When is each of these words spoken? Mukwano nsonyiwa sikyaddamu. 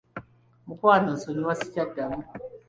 Mukwano 0.67 1.07
nsonyiwa 1.15 1.53
sikyaddamu. 1.59 2.19